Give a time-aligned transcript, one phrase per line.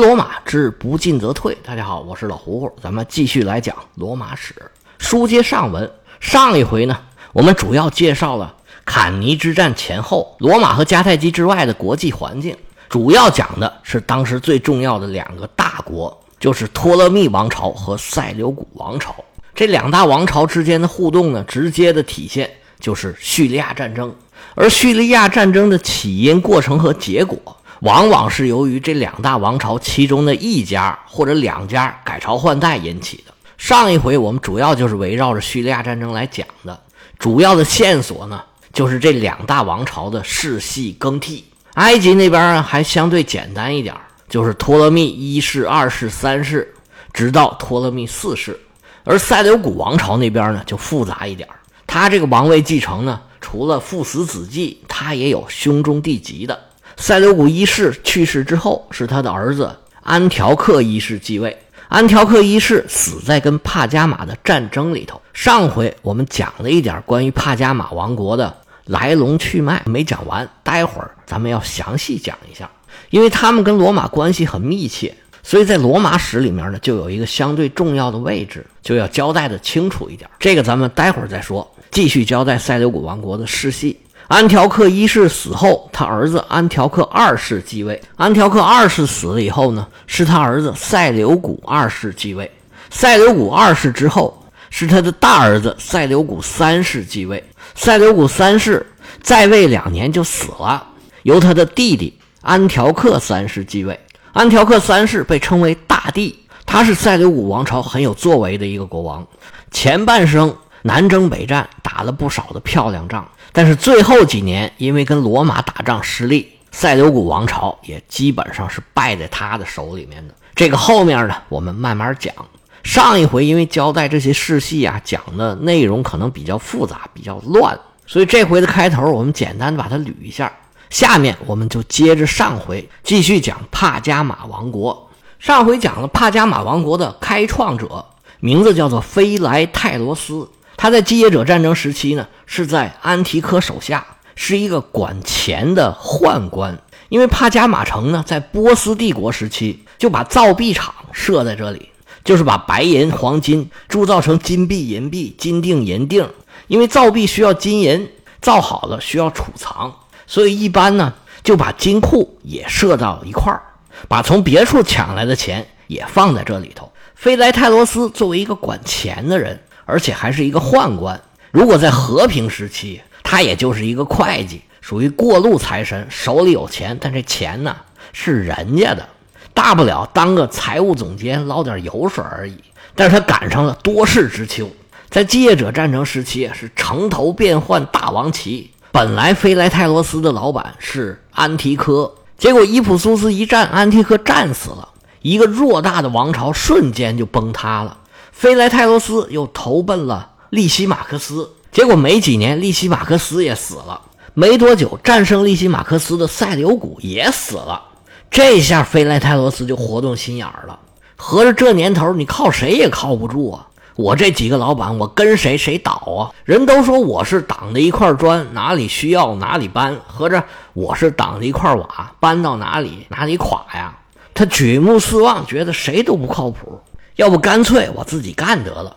[0.00, 1.54] 罗马之不进则退。
[1.62, 4.54] 大家好，我是老胡胡，咱们继续来讲罗马史。
[4.98, 5.88] 书接上文，
[6.20, 6.98] 上一回呢，
[7.34, 8.54] 我们主要介绍了
[8.86, 12.56] 坎尼之战前后罗马和迦太基之外的国际环境，
[12.88, 19.14] 主要讲的是当时最重要的两个大国，就是托勒密王朝和塞琉古王朝。
[19.54, 24.10] 这两大王朝之间的互动呢，直接的体现就是叙利亚战争。
[24.54, 27.38] 而叙利亚战争的起因、过程和结果，
[27.80, 33.32] 往往是由于这两大王朝其中的一家或者两家改朝换代引起的。
[33.56, 36.78] 上一回我们主要就是围绕着叙利亚战争来讲的，
[37.18, 41.44] 主要的线索呢，就是这两大王朝的世系更替。
[41.74, 43.94] 埃及那边还相对简单一点，
[44.28, 46.74] 就是托勒密一世、二世、三世，
[47.12, 48.58] 直到托勒密四世。
[49.04, 51.48] 而塞琉古王朝那边呢，就复杂一点，
[51.86, 53.20] 他这个王位继承呢。
[53.40, 56.58] 除了父死子继，他也有兄终弟及的。
[57.00, 61.56] 塞琉古一世去世之后，是他的儿子安条克一世继位。
[61.88, 65.18] 安条克一世死在跟帕加马的战争里头。
[65.32, 72.70] 上回我们讲了一点关于帕加马王国的来龙去脉，没讲完，待会儿咱们要详细讲一下，
[73.08, 80.28] 因为他们跟罗马关系很密切，所以在罗马史里面呢，就有一个相对重要的位置，就要交代的清楚一点。
[80.38, 81.66] 这个咱们待会儿再说。
[81.90, 83.98] 继续交代塞琉古王国的世系。
[84.30, 88.00] 安条克一世死后，他儿子安条克二世继位。
[88.14, 92.48] 安条克二世死了以后呢，是他儿子塞琉古二世继位。
[92.90, 97.42] 塞琉古二世之后，是他的大儿子塞琉古三世继位。
[97.74, 98.86] 塞琉古三世
[99.20, 100.86] 在位两年就死了，
[101.24, 103.98] 由他的弟弟安条克三世继位。
[104.32, 109.26] 安条克三世被称为大帝，他是塞琉古王朝很有作为的一个国王，
[109.72, 110.56] 前半生。
[110.82, 120.34] 南征北战，打了不少的漂亮仗，但是最后几年因为跟罗马打仗失利，塞琉古王朝也基本上是败在他的手里面的。
[120.54, 122.34] 这个后面呢，我们慢慢讲。
[122.82, 130.50] 上一回因为交代这些世系啊，讲的内容可能比较复杂，比较乱，所以这回的开头我们简单的把它捋一下。
[130.88, 135.08] 下面我们就接着上回继续讲帕加马王国。
[135.38, 138.04] 上回讲了帕加马王国的开创者，
[138.40, 140.48] 名字叫做菲莱泰罗斯。
[140.80, 146.78] 他在继业者战争时期呢，是在安提柯手下，是一个管钱的宦官。
[147.10, 151.90] 因为帕加马城呢，在波斯帝国时期就把造币厂设在这里，
[152.24, 156.26] 就是把白银、黄金铸造成金币、银币、金锭、银锭。
[156.66, 158.08] 因为造币需要金银，
[158.40, 159.94] 造好了需要储藏，
[160.26, 163.60] 所以一般呢就把金库也设到一块儿，
[164.08, 166.90] 把从别处抢来的钱也放在这里头。
[167.14, 169.60] 菲莱泰罗斯作为一个管钱的人。
[169.90, 171.20] 而且还是一个宦官。
[171.50, 177.76] 如果在和平时期，他也就是一个会计，属于过路财神，手里有钱，但这钱呢
[178.12, 179.08] 是人家的，
[179.52, 182.54] 大不了当个财务总监捞点油水而已。
[182.94, 184.70] 但是他赶上了多事之秋，
[185.08, 188.70] 在继业者战争时期是城头变换大王旗。
[188.92, 194.88] 本来飞来泰罗斯的老板是安提柯，结果伊普苏斯一战，安提柯战死了，
[195.22, 197.96] 一个偌大的王朝瞬间就崩塌了。
[198.40, 204.00] 飞莱泰罗斯又投奔了利西马克斯，结果没几年，利西马克斯也死了。
[204.32, 207.82] 没多久，战胜利西马克斯的塞琉古也死了。
[208.30, 210.78] 这下飞莱泰罗斯就活动心眼了，
[211.16, 213.68] 合着这年头你靠谁也靠不住啊！
[213.96, 216.32] 我这几个老板，我跟谁谁倒啊？
[216.46, 223.94] 人都说我是挡的一块砖，哪里需要哪里搬；合着我是挡的一块瓦，搬到哪里哪里垮呀？
[224.32, 226.80] 他举目四望，觉得谁都不靠谱。
[227.20, 228.96] 要不干脆我自己干得了，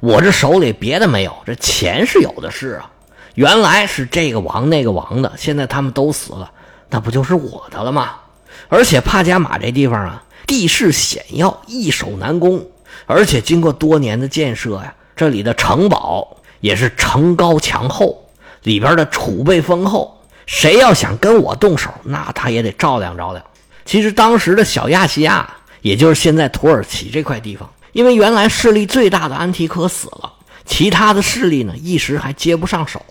[0.00, 2.90] 我这手里别的没有，这钱是有的是啊。
[3.34, 6.52] 原来是这个王那个王的，现在他们都死了，
[6.90, 8.10] 那不就是我的了吗？
[8.68, 12.62] 而且帕加马这地方啊，地势险要，易守难攻，
[13.06, 18.22] 而且经过多年的建设呀，这里的城堡也是城高墙厚，
[18.64, 23.42] 里边的储备丰厚，谁要想跟我动手，那他也得照亮照亮。
[23.86, 25.54] 其实当时的小亚细亚。
[25.82, 30.32] 也就是现在土耳其这块地方，因为原来势力最大的安提柯死了，
[30.64, 33.02] 其他的势力呢一时还接不上手，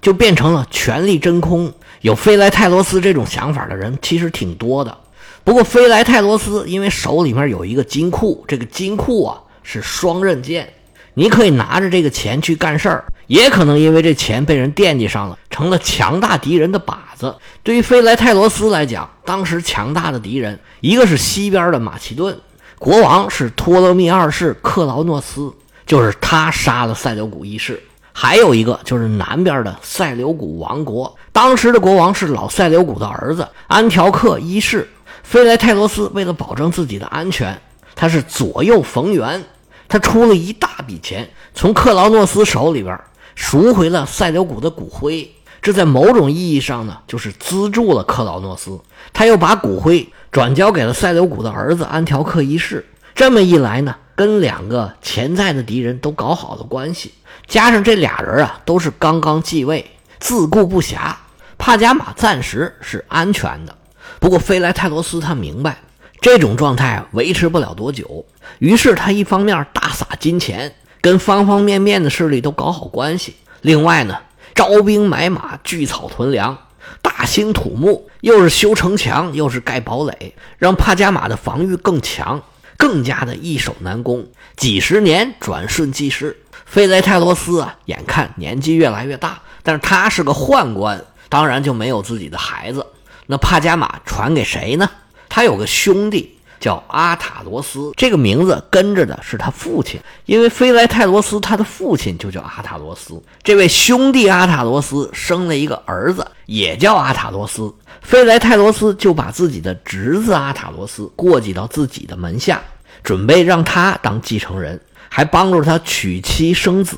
[0.00, 1.72] 就变成了权力真空。
[2.02, 4.96] 有菲莱泰罗斯这种想法的人其实挺多的。
[5.42, 10.70] 不过菲莱泰罗斯因为手里面有一个金库，这个金库啊是双刃剑，
[11.14, 17.32] 你可以拿着这个钱去干事儿，也可能因为这钱被人惦记上了，成了强大敌人的靶子。
[17.62, 22.36] 对于菲莱泰罗斯来讲，当时强大的敌人，一个是西边的马其顿
[22.76, 25.54] 国王是托勒密二世克劳诺斯，
[25.86, 27.76] 就是他杀了塞琉古一世；
[28.12, 34.90] 还有一个就是南边的塞琉古王国，当时的国王是老塞琉古的儿子安条克一世。
[35.22, 37.56] 菲莱泰罗斯为了保证自己的安全，
[37.94, 39.44] 他是左右逢源，
[39.86, 42.98] 他出了一大笔钱，从克劳诺斯手里边
[43.40, 45.28] 赎回了塞琉古的骨灰。
[45.62, 48.78] 这在某种意义上呢，就是资助了克劳诺斯。
[49.14, 52.86] 他又把骨灰转交给了塞琉古的儿子安条克一世。
[53.14, 57.14] 这么一来呢，跟两个潜在的敌人都搞好了关系。
[57.46, 61.14] 加上这俩人啊，都是刚刚继位，自顾不暇，
[61.56, 63.74] 帕加马暂时是安全的。
[64.20, 65.78] 不过菲莱泰罗斯他明白，
[66.20, 68.26] 这种状态维持不了多久。
[68.58, 73.32] 于是他一方面大撒金钱，跟方方面面的势力都搞好关系；
[73.62, 74.18] 另外呢，
[74.54, 76.56] 招兵买马，聚草屯粮，
[77.00, 82.42] 大兴土木，又是修城墙，又是盖堡垒，让帕加马的防御更强，
[82.76, 84.26] 更加的易守难攻。
[84.56, 86.36] 几十年转瞬即逝。
[86.66, 92.86] 菲雷泰罗斯啊，眼看年纪越来越大，但是他是个宦官，当然就没有自己的孩子。
[93.26, 94.88] 那帕加马传给谁呢？
[95.28, 103.20] 他有个兄弟叫阿塔罗斯，这个名字跟着的是他父亲，因为菲莱泰罗斯他的父亲就叫阿塔罗斯。
[103.42, 107.74] 这位兄弟阿塔罗斯生了一个儿子，也叫阿塔罗斯。
[108.02, 112.60] 菲莱泰罗斯就把自己的侄子阿塔罗斯过继到自己的门下，
[113.02, 114.78] 准备让他当继承人。
[115.12, 116.96] 还帮助他娶妻生子，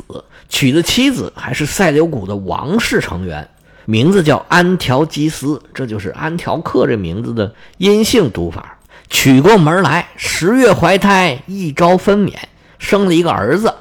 [0.51, 3.49] 娶的妻子还是塞琉古的王室成员，
[3.87, 8.79] 名字叫安条基斯，这就是安条克这名字的阴性读法。
[9.13, 12.33] 娶过门来，十月怀胎，一朝分娩，
[12.79, 13.73] 生了一个儿子，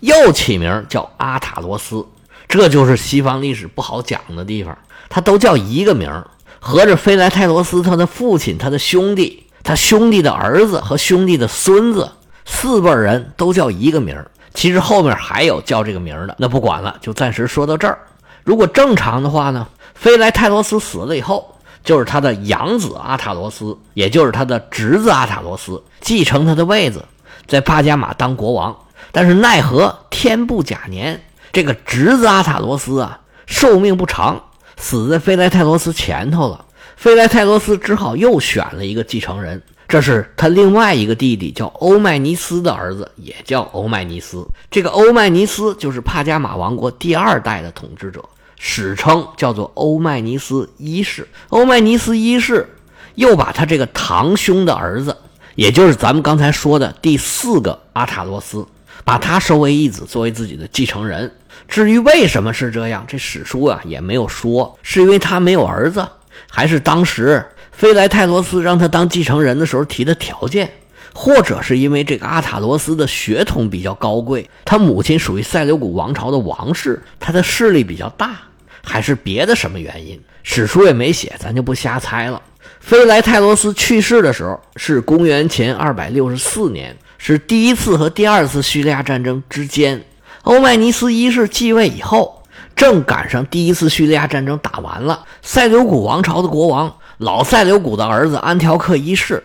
[0.00, 2.04] 又起名叫阿塔罗斯。
[2.48, 4.76] 这就是西方历史不好讲的地方，
[5.10, 6.10] 他都叫一个名
[6.58, 12.10] 合着菲莱泰罗斯他的父亲、他的兄弟、他兄弟的儿子和兄弟的孙子。
[12.46, 17.98] 四辈人都叫一个名儿，其实后面还有叫这个名儿的，那不管了，就暂时说到这儿。
[18.42, 21.54] 如果正常的话呢，菲莱泰罗斯死了以后，
[21.88, 27.02] 就是他的养子阿塔罗斯，也就是他的侄子阿塔罗斯继承他的位子，
[27.46, 28.76] 在帕加马当国王。
[29.10, 31.18] 但是奈何天不假年，
[31.50, 34.38] 这个侄子阿塔罗斯啊，寿命不长，
[34.76, 36.62] 死在菲莱泰罗斯前头了。
[36.94, 39.62] 菲莱泰罗斯只好又选了一个继承人。
[39.88, 44.46] 这是他另外一个弟弟，叫欧迈尼斯的儿子，也叫欧迈尼斯。
[44.70, 48.22] 这个欧迈尼斯就是帕加马王国第二代的统治者，
[48.58, 51.26] 史称叫做欧迈尼斯一世。
[51.48, 52.68] 欧迈尼斯一世
[53.14, 55.16] 又把他这个堂兄的儿子，
[55.54, 58.66] 也就是咱们刚才说的第四个阿塔罗斯，
[59.04, 61.32] 把他收为义子，作为自己的继承人。
[61.66, 66.06] 至于为什么是这样，这史书啊也没有说，是因为他没有儿子，
[66.50, 67.44] 还是当时？
[67.70, 70.68] 菲莱泰罗斯让他当继承人的时候提的条件，
[71.14, 78.36] 或者是因为这个阿塔罗斯的血统比较高贵，他母亲属于塞琉古王朝的王室，他的势力比较大，
[78.82, 80.20] 还是别的什么原因？
[80.42, 82.40] 史书也没写，咱就不瞎猜了。
[82.80, 90.02] 菲莱泰罗斯去世的时候是公元前二百六十四年，是第一次和第二次叙利亚战争之间。
[90.42, 92.42] 欧迈尼斯一世继位以后，
[92.74, 96.94] 正赶上第一次叙利亚战争打完了，塞琉古王朝的国王。
[97.18, 99.42] 老塞琉古的儿子安条克一世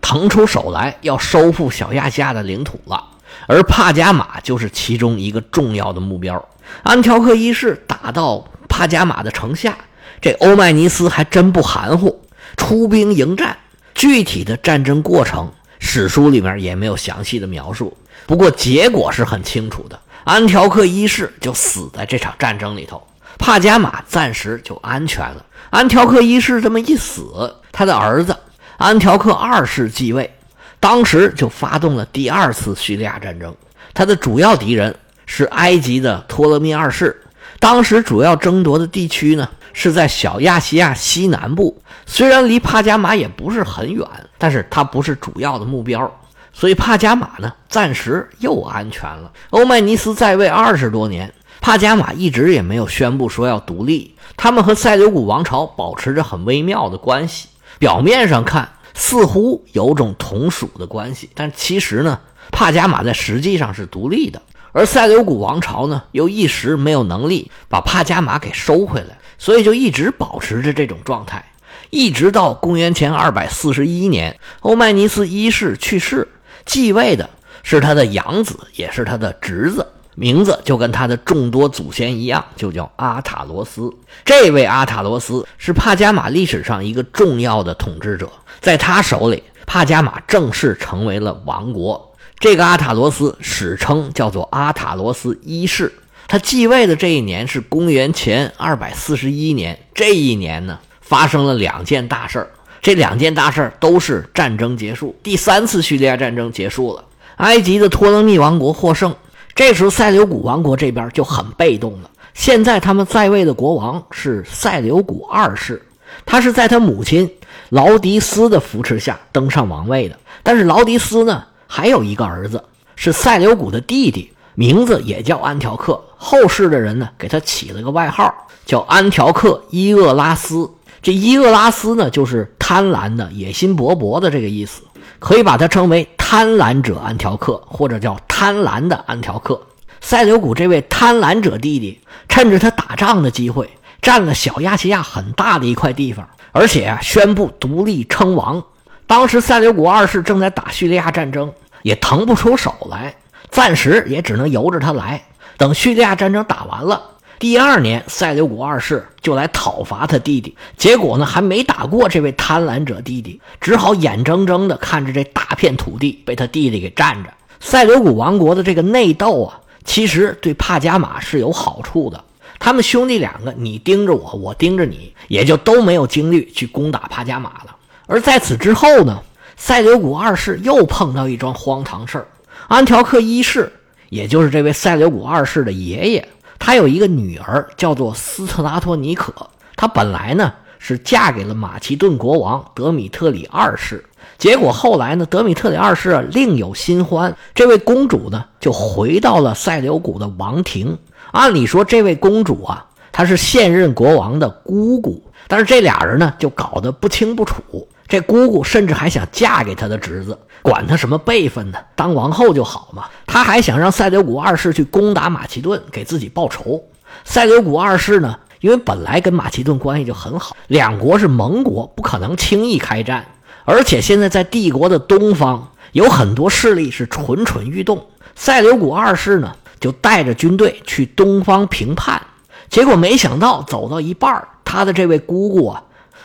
[0.00, 3.02] 腾出手来要收复小亚细亚的领土了，
[3.46, 6.44] 而帕加马就是其中一个重要的目标。
[6.82, 9.76] 安条克一世打到帕加马的城下，
[10.20, 12.20] 这欧迈尼斯还真不含糊，
[12.56, 13.56] 出兵迎战。
[13.94, 17.96] 具体的战争过程，史书里面也没有详细的描述。
[18.26, 23.06] 不过结果是很清楚的，安条克一世就死在这场战争里头，
[23.38, 25.44] 帕加马暂时就安全了。
[25.70, 28.34] 安条克一世这么一死，他的儿子
[28.78, 30.32] 安条克二世继位，
[30.80, 33.54] 当时就发动了第二次叙利亚战争。
[33.92, 34.94] 他的主要敌人
[35.34, 37.18] 是埃及的托勒密二世。
[37.58, 46.12] 当时主要争夺的地区呢是在小亚细亚西南部，虽然离帕加马也不是很远，但是它不是主要的目标，
[46.52, 49.32] 所以帕加马呢暂时又安全了。
[49.48, 51.32] 欧迈尼斯在位二十多年。
[51.62, 57.48] 帕加马一直也没有宣布说要独立，他们和塞琉古王朝保持着很微妙的关系。
[57.78, 62.18] 表面上看似乎有种同属的关系，但其实呢，
[62.50, 71.44] 帕加马在实际上是独立的，而塞琉古王朝呢又一时没有能力把帕加马给收回来，所以就一直保持着这种状态，
[71.90, 76.26] 一直到公元前二百四十一年，欧迈尼斯一世去世，
[76.64, 77.28] 继位的
[77.62, 79.86] 是他的养子，也是他的侄子。
[80.14, 83.90] 名字就跟他的众多祖先一样，就叫阿塔罗斯。
[84.26, 92.11] 这位阿塔罗斯是帕加马历史上一个重要的统治者，在他手里，帕加马正式成为了王国。
[92.42, 95.92] 这个阿塔罗斯史称叫做阿塔罗斯一世。
[96.26, 99.78] 他继位的这一年是公元前二百四十一年。
[99.94, 102.50] 这一年呢，发生了两件大事儿。
[102.80, 107.04] 这两件大事都是战争结束，第三次叙利亚战争结束了，
[107.36, 109.14] 埃及的托勒密王国获胜。
[109.54, 112.10] 这时候塞琉古王国这边就很被动了。
[112.34, 115.80] 现在他们在位的国王是塞琉古二世，
[116.26, 117.30] 他是在他母亲
[117.68, 120.18] 劳迪斯的扶持下登上王位的。
[120.42, 121.44] 但是劳迪斯呢，
[121.74, 122.62] 还有一个儿子
[122.96, 125.98] 是塞琉古的弟弟，名字也叫安条克。
[126.18, 128.30] 后世的人呢，给他起了个外号
[128.66, 130.70] 叫安条克伊厄拉斯。
[131.00, 134.82] 这伊厄拉斯呢，就是贪婪的、野心勃勃的这个意思，
[135.18, 139.58] 可以把它称为贪婪者安条克，或者叫贪婪的安条克。
[140.02, 141.98] 塞琉古这位贪婪者弟弟，
[142.28, 143.70] 趁着他打仗的机会，
[144.02, 148.62] 占了小亚细亚很大的一块地方，而且啊，宣布独立称王。
[149.04, 151.52] 当时塞琉古二世正在打叙利亚战争，
[151.82, 153.14] 也腾不出手来，
[153.50, 155.22] 暂时也只能由着他来。
[155.56, 157.02] 等叙利亚战争打完了，
[157.38, 160.56] 第二年塞琉古二世就来讨伐他弟弟。
[160.76, 167.32] 结果呢，还没打过这位贪婪者弟弟，只好眼睁睁地看着这大片土地被他弟弟给占着。
[167.60, 169.58] 塞琉古王国的这个内斗啊。
[169.84, 172.22] 其实对帕加马是有好处的，
[172.60, 177.74] 他们兄弟两个，你盯着我，我盯着你，也就都没有精力去攻打帕加马了。
[178.06, 179.20] 而在此之后呢，
[179.64, 182.26] 塞琉古二世又碰到一桩荒唐事儿。
[182.66, 183.72] 安条克一世，
[184.08, 186.28] 也就是这位塞琉古二世的爷爷，
[186.58, 189.32] 他有一个女儿叫做斯特拉托尼可，
[189.76, 194.04] 她本来呢是嫁给了马其顿国王德米特里二世。
[194.36, 200.98] 结果后来呢，德米特里二世另有新欢，这位公主呢就回到了塞琉古的王庭。
[201.30, 207.86] 按理说，这位公主啊，她是现任国王的姑姑，但是这俩人呢就搞得不清不楚。
[208.12, 213.04] 这姑姑甚至还想嫁给他的侄子，管他什么辈分呢，当王后就好嘛。
[213.26, 216.84] 他还想让塞琉古二世去攻打马其顿，给自己报仇。
[217.24, 223.24] 塞琉古二世呢，因为本来跟马其顿关系就很好，两国是盟国，不可能轻易开战。
[223.64, 228.06] 而且现在在帝国的东方有很多势力是蠢蠢欲动。
[228.34, 232.20] 塞琉古二世呢，就带着军队去东方平叛，
[232.68, 235.82] 结果没想到走到一半他的这位姑姑啊，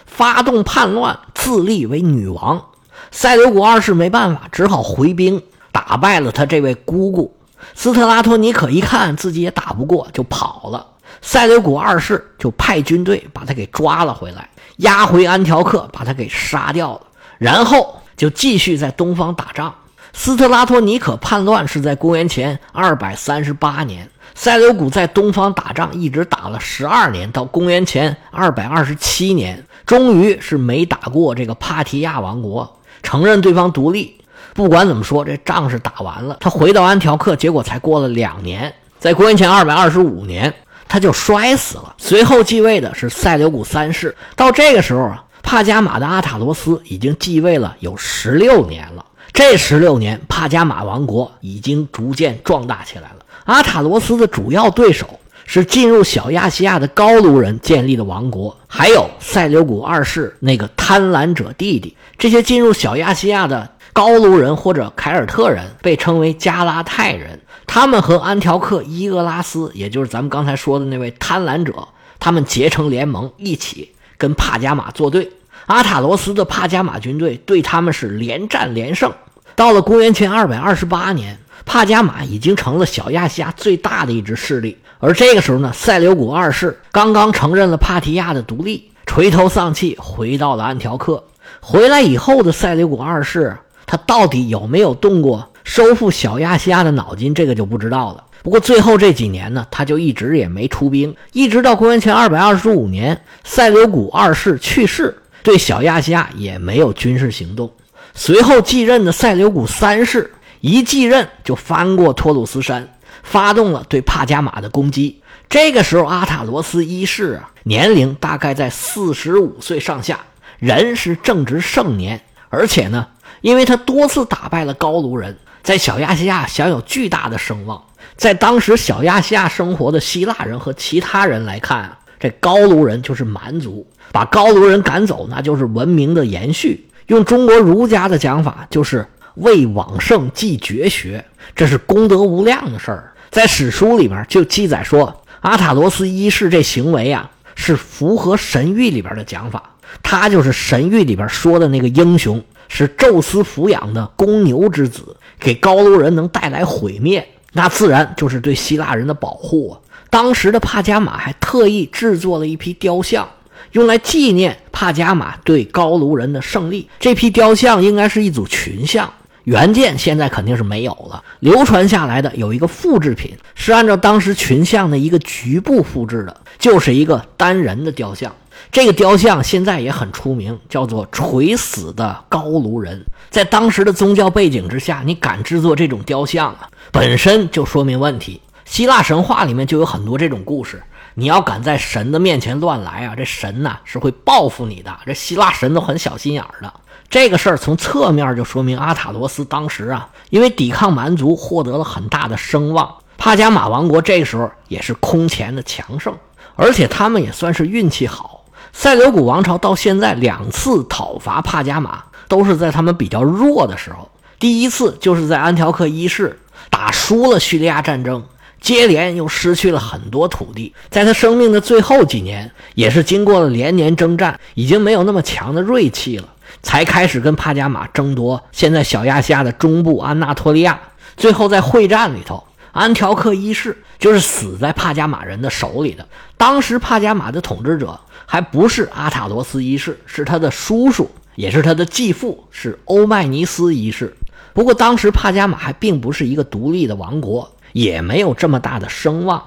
[0.07, 2.65] 发动叛乱，自立为女王。
[3.11, 7.37] 塞琉古二世没办法，只好回兵打败了他这位姑姑。
[7.75, 10.85] 斯特拉托尼可一看自己也打不过，就跑了。
[11.21, 17.01] 塞琉古二世就派军队把他给抓了回来，押回安条克，把他给杀掉了。
[17.37, 19.73] 然后就继续在东方打仗。
[20.13, 34.15] 斯特拉托尼可叛乱是在公元前二百三十八年，塞琉古在东方打仗一直打了十二年，到公元前二百二十七年，终于是没打过这个帕提亚王国，承认对方独立。
[34.53, 36.37] 不管怎么说，这仗是打完了。
[36.39, 40.53] 他回到安条克，结果才过了两年，在公元前二百二十五年，
[40.87, 41.95] 他就摔死了。
[41.97, 44.15] 随后继位的是塞琉古三世。
[44.35, 45.23] 到这个时候啊。
[45.41, 53.16] 帕加马的阿塔罗斯已经继位了有十六年了，这十六年，帕加马王国已经逐渐壮大起来了。
[53.47, 61.95] 阿塔罗斯的主要对手是进入小亚细亚的高卢人建立的王国，还有塞琉古二世那个贪婪者弟弟。
[62.17, 71.87] 这些进入小亚细亚的高卢人或者凯尔特人被称为加拉泰人，他们和安条克伊俄拉斯，也就是咱们刚才说的那位贪婪者，
[72.19, 75.31] 他们结成联盟，一起跟帕加马作对。
[75.67, 79.09] 阿塔罗斯的帕加马军队对他们是连战连胜。
[79.55, 84.75] 到了公元前二百二十八年，帕加马已经成了小亚细亚最大的一支势力。
[84.99, 91.23] 而这个时候呢，塞琉古二世刚刚承认了帕提亚的独立，垂头丧气回到了安条克。
[91.59, 93.55] 回来以后的塞琉古二世，
[93.85, 98.23] 他到底有没有动过收复小亚细亚的脑筋，这个就不知道了。
[98.41, 105.15] 不过最后这几年呢，他就一直也没出兵，一直到公元前二百二十五年，塞琉古二世去世。
[105.43, 107.71] 对小亚细亚也没有军事行动。
[108.13, 112.87] 随后继任的塞琉古三世一继任就翻过托鲁斯山，
[113.23, 115.21] 发动了对帕加马的攻击。
[115.49, 120.19] 这个时候，阿塔罗斯一世啊，年龄大概在四十五岁上下，
[120.59, 123.07] 人是正值盛年，而且呢，
[123.41, 127.81] 因为他多次打败了高卢人，在小亚细亚享有巨大的声望。
[128.15, 133.87] 在当时小亚细亚生活的希腊人和其他人来看啊，这高卢人就是蛮族。
[134.11, 136.87] 把高卢人赶走，那就是文明的延续。
[137.07, 139.05] 用中国儒家的讲法，就是
[139.37, 141.23] 为往圣继绝学，
[141.55, 143.13] 这是功德无量的事儿。
[143.29, 149.71] 在史书里面就记载说，阿塔罗斯一世这行为啊，是符合神谕里边的讲法。
[150.03, 159.79] 他就是神谕里边说的那个英雄，是宙斯抚养的公牛之子，给高卢人能带来毁灭，那自然就是对希腊人的保护啊。
[160.09, 163.27] 当时的帕加马还特意制作了一批雕像。
[163.73, 166.89] 用来纪念帕加马对高卢人的胜利。
[166.99, 169.11] 这批雕像应该是一组群像，
[169.47, 171.23] 原件现在肯定是没有了。
[171.39, 178.29] 流传下来的有一个复制品，是按照当时群像的一个局部复制的，就是一个单人的雕像。
[178.69, 183.01] 这个雕像现在也很出名，叫做垂死的高卢人。
[183.29, 188.41] 在当时的宗教背景之下，你敢制作这种雕像啊，本身就说明问题。
[188.65, 190.83] 希腊神话里面就有很多这种故事。
[191.13, 194.93] 你要敢在神的面前乱来啊，这神呐是会报复你的。
[195.05, 196.73] 这希腊神都很小心眼儿的。
[197.09, 202.93] 这个事儿从侧面就说明阿塔罗斯当时啊，因为抵抗蛮族获得了很大的声望。
[203.17, 206.13] 帕加马王国这时候也是空前的强盛，
[206.55, 208.45] 而且他们也算是运气好。
[208.73, 214.09] 塞琉古王朝到现在两次讨伐帕加马，都是在他们比较弱的时候。
[214.37, 218.23] 第一次就是在安条克一世打输了叙利亚战争。
[218.59, 226.27] 接连又失去了很多土地，在他生命的最后几年，也是经过了连年征战，已经没有那么强的锐气了，
[226.61, 230.79] 才开始跟帕加马争夺现在小亚细亚的中部安纳托利亚。
[231.15, 236.05] 最后在会战里头，安条克一世就是死在帕加马人的手里的。
[236.37, 244.15] 当时帕加马的统治者还不是阿塔罗斯一世，是他的叔叔，也是他的继父，是欧迈尼斯一世。
[244.53, 247.51] 不过当时帕加马还并不是一个独立的王国。
[247.73, 249.43] 也没有这么大的声望。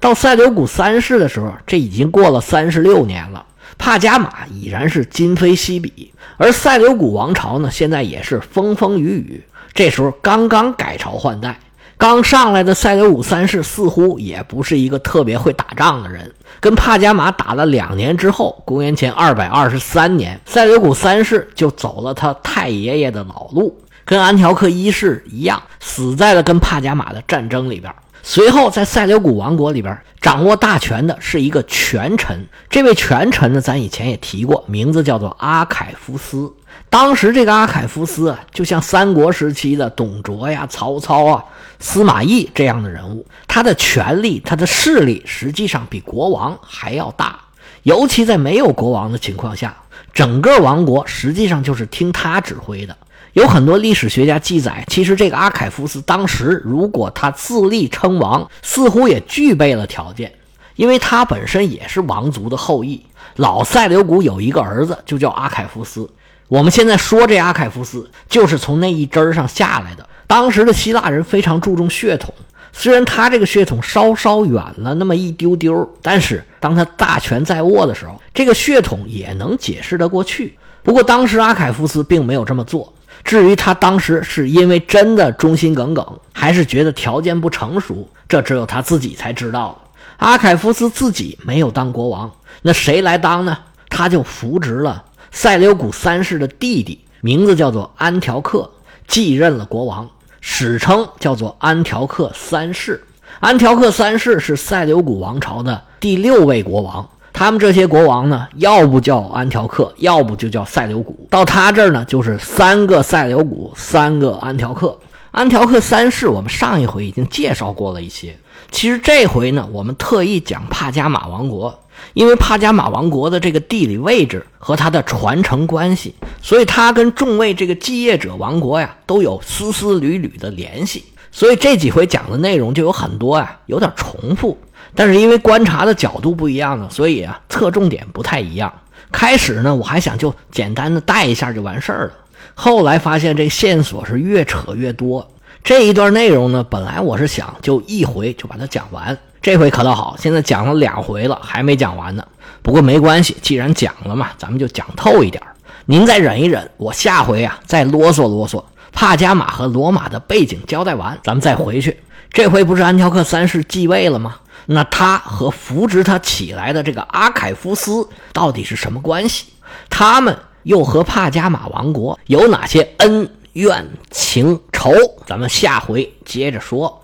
[0.00, 3.44] 到塞琉古三世的时候，这已经过了三十六年了，
[3.76, 6.12] 帕加马已然是今非昔比。
[6.36, 9.44] 而塞琉古王朝呢，现在也是风风雨雨。
[9.74, 11.58] 这时候刚刚改朝换代，
[11.96, 16.32] 刚上来的塞琉古三世似乎也不是一个特别会打仗的人。
[16.60, 23.76] 跟帕加马打了两年之后，公元前二百二十三年，塞琉古三世就走了他太爷爷的老路。
[24.04, 27.92] 跟安条克一世一样，死在了跟帕加马的战争里边。
[28.30, 32.46] 随后，在塞琉古王国里边掌握大权的是一个权臣。
[32.68, 36.52] 这位权臣呢，咱以前也提过，名字叫做阿凯夫斯。
[36.90, 41.42] 当时这个阿凯夫斯啊，就像三国时期的董卓呀、曹操啊、
[41.80, 47.40] 司马懿这样的人物，他的权力、他的势力实际上比国王还要大。
[47.84, 49.74] 尤其在没有国王的情况下，
[50.12, 52.94] 整个王国实际上就是听他指挥的。
[53.38, 60.32] 有很多历史学家记载，其实这个阿凯夫斯当时如果他自立称王，似乎也具备了条件，
[60.74, 63.00] 因为他本身也是王族的后裔。
[63.36, 66.10] 老塞琉古有一个儿子，就叫阿凯夫斯。
[66.48, 70.04] 我们现在说这阿凯夫斯，就是从那一支上下来的。
[70.26, 72.34] 当时的希腊人非常注重血统，
[72.72, 80.58] 虽然他这个血统稍稍远了那么一丢丢，但是当他大权在握的时候，这个血统也能解释得过去。
[80.82, 82.92] 不过当时阿凯夫斯并没有这么做。
[83.24, 89.78] 至于他当时是因为真的忠心耿耿，还是觉得条件不成熟，这只有他自己才知道了。
[90.18, 92.30] 阿凯夫斯自己没有当国王，
[92.62, 93.56] 那谁来当呢？
[93.88, 98.70] 他就扶植了塞琉古三世的弟弟，名字叫做安条克，
[99.06, 100.08] 继任了国王，
[100.40, 103.02] 史称叫做安条克三世。
[103.40, 107.08] 安条克三世是塞琉古王朝的第六位国王。
[107.38, 111.28] 他们这些国王呢，要不叫安条克，要不就叫塞琉古。
[111.30, 114.98] 到他这儿呢，就是三个塞琉古，三个安条克。
[115.30, 118.36] 安条克三世，我们上一回已经介绍过了一些。
[118.72, 131.04] 其实这回呢，我们特意讲帕加马王国，因为帕加马王国的这个地理位置和它的传承关系，所以它跟众位这个继业者王国呀，都有丝丝缕缕的联系。
[131.30, 134.58] 所以这几回讲的内容就有很多啊，有点重复。
[134.98, 138.72] 但是因为观察的角度不一样呢，所以啊，侧重点不太一样。
[139.12, 142.12] 开始呢，我还想就简单的带一下就完事儿了。
[142.52, 145.24] 后来发现这线索是越扯越多。
[145.62, 152.26] 这一段内容呢，本来我是想就一回就把它讲完，这回可倒好，现在讲了两回了，还没讲完呢。
[152.60, 155.40] 不过没关系，既然讲了嘛，咱们就讲透一点。
[155.86, 161.96] 您再忍一忍，我下回啊再啰嗦啰嗦，帕加马和罗马的背景交代完，咱们再回去。
[162.32, 164.36] 这回不是安条克三世继位了吗？
[164.70, 169.46] 那他和扶植他起来的这个阿凯夫斯到底是什么关系？
[169.88, 174.92] 他们又和帕加马王国有哪些恩怨情仇？
[175.26, 177.02] 咱们下回接着说。